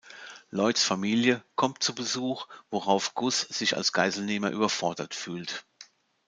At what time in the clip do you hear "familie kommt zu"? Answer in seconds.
0.83-1.93